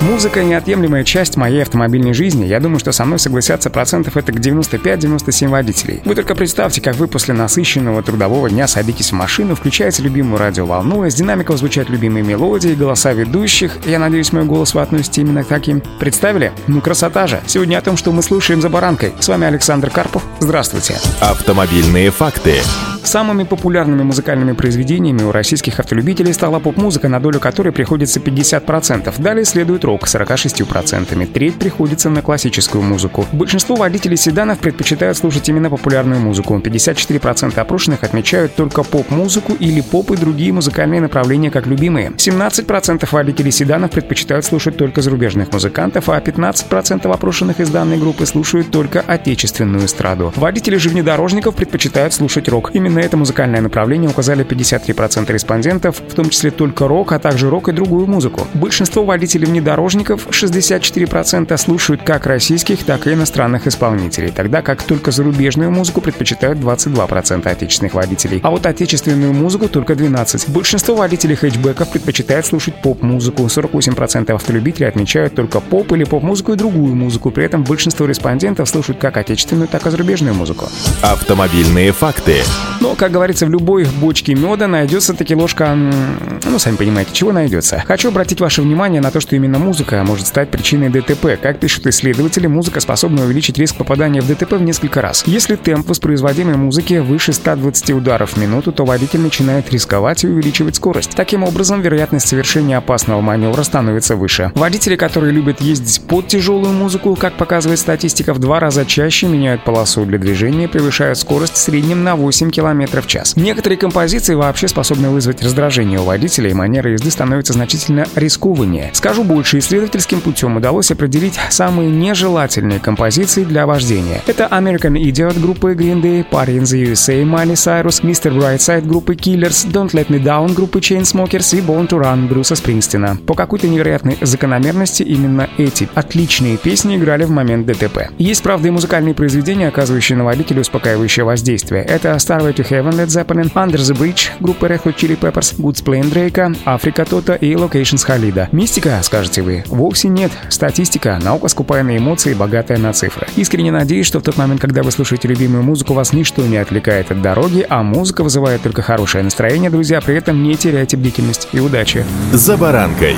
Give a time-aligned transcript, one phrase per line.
[0.00, 2.44] Музыка— неотъемлемая часть моей автомобильной жизни.
[2.44, 6.00] Я думаю, что со мной согласятся процентов это к 95-97 водителей.
[6.04, 11.04] Вы только представьте, как вы после насыщенного трудового дня садитесь в машину, включаете любимую радиоволну,
[11.06, 13.78] из динамиков звучат любимые мелодии, голоса ведущих.
[13.84, 15.82] Я надеюсь, мой голос вы относите именно к таким.
[15.98, 16.52] Представили?
[16.66, 17.40] Ну, красота же.
[17.46, 19.14] Сегодня о том, что мы слушаем за баранкой.
[19.18, 20.22] С вами Александр Карпов.
[20.40, 20.96] Здравствуйте.
[21.20, 22.60] Автомобильные факты.
[23.06, 29.14] Самыми популярными музыкальными произведениями у российских автолюбителей стала поп-музыка, на долю которой приходится 50%.
[29.22, 31.26] Далее следует рок 46%.
[31.26, 33.24] Треть приходится на классическую музыку.
[33.30, 36.56] Большинство водителей седанов предпочитают слушать именно популярную музыку.
[36.56, 42.10] 54% опрошенных отмечают только поп-музыку или поп и другие музыкальные направления как любимые.
[42.10, 48.72] 17% водителей седанов предпочитают слушать только зарубежных музыкантов, а 15% опрошенных из данной группы слушают
[48.72, 50.32] только отечественную эстраду.
[50.34, 52.72] Водители же внедорожников предпочитают слушать рок.
[52.74, 57.50] Именно на это музыкальное направление указали 53% респондентов, в том числе только рок, а также
[57.50, 58.46] рок и другую музыку.
[58.54, 65.70] Большинство водителей внедорожников, 64%, слушают как российских, так и иностранных исполнителей, тогда как только зарубежную
[65.70, 70.50] музыку предпочитают 22% отечественных водителей, а вот отечественную музыку только 12%.
[70.50, 76.94] Большинство водителей хэтчбеков предпочитают слушать поп-музыку, 48% автолюбителей отмечают только поп или поп-музыку и другую
[76.94, 80.66] музыку, при этом большинство респондентов слушают как отечественную, так и зарубежную музыку.
[81.02, 82.40] Автомобильные факты.
[82.86, 85.74] Но, как говорится, в любой бочке меда найдется таки ложка...
[85.74, 87.82] Ну, сами понимаете, чего найдется.
[87.84, 91.36] Хочу обратить ваше внимание на то, что именно музыка может стать причиной ДТП.
[91.42, 95.24] Как пишут исследователи, музыка способна увеличить риск попадания в ДТП в несколько раз.
[95.26, 100.76] Если темп воспроизводимой музыки выше 120 ударов в минуту, то водитель начинает рисковать и увеличивать
[100.76, 101.16] скорость.
[101.16, 104.52] Таким образом, вероятность совершения опасного маневра становится выше.
[104.54, 109.64] Водители, которые любят ездить под тяжелую музыку, как показывает статистика, в два раза чаще меняют
[109.64, 113.36] полосу для движения, превышая скорость в среднем на 8 км км в час.
[113.36, 118.90] Некоторые композиции вообще способны вызвать раздражение у водителя, и манера езды становится значительно рискованнее.
[118.92, 124.22] Скажу больше, исследовательским путем удалось определить самые нежелательные композиции для вождения.
[124.26, 128.36] Это American Idiot группы Green Day, Party in the USA Майли Сайрус, Mr.
[128.36, 133.16] Brightside группы Killers, Don't Let Me Down группы Chainsmokers и Born to Run Брюса Спрингстина.
[133.26, 138.10] По какой-то невероятной закономерности именно эти отличные песни играли в момент ДТП.
[138.18, 141.82] Есть, правда, и музыкальные произведения, оказывающие на водителя успокаивающее воздействие.
[141.82, 145.84] Это Starway to Heaven Led Zeppelin, Under the Bridge группы Red Hot Chili Peppers, Good
[145.84, 148.48] Plain Дрейка, Африка Тота и Locations Халида.
[148.52, 149.64] Мистика, скажете вы?
[149.66, 150.32] Вовсе нет.
[150.48, 153.26] Статистика, наука скупая на эмоции, богатая на цифры.
[153.36, 157.10] Искренне надеюсь, что в тот момент, когда вы слушаете любимую музыку, вас ничто не отвлекает
[157.10, 161.60] от дороги, а музыка вызывает только хорошее настроение, друзья, при этом не теряйте бдительность и
[161.60, 162.04] удачи.
[162.32, 163.16] За баранкой.